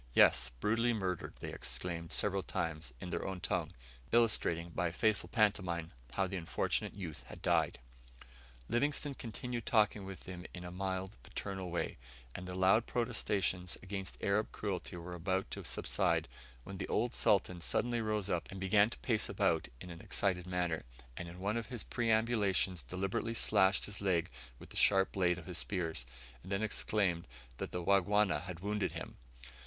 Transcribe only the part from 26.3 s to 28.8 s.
and then exclaimed that the Wangwana had